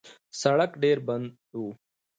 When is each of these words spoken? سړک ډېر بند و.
سړک 0.41 0.71
ډېر 0.83 0.97
بند 1.07 1.27
و. 1.57 1.61